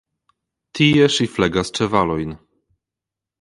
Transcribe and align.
Tie 0.79 1.09
ŝi 1.15 1.27
flegas 1.33 1.71
ĉevalojn. 1.81 2.35